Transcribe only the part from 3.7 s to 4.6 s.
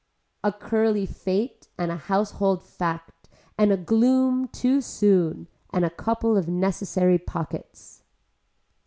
a gloom